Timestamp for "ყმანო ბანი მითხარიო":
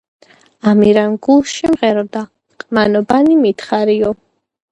2.63-4.13